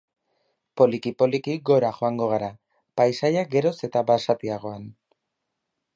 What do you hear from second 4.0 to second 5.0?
basatiagoan.